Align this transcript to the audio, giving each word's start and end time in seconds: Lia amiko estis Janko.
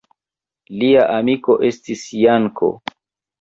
Lia 0.83 1.03
amiko 1.17 1.57
estis 1.69 2.07
Janko. 2.23 2.73